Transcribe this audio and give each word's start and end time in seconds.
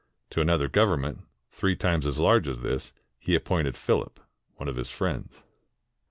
To 0.31 0.41
another 0.41 0.67
government, 0.67 1.21
three 1.51 1.75
times 1.75 2.07
as 2.07 2.19
large 2.19 2.47
as 2.47 2.61
this, 2.61 2.91
he 3.19 3.35
appointed 3.35 3.77
Philip, 3.77 4.19
one 4.55 4.67
of 4.67 4.75
his 4.77 4.89
friends. 4.89 5.43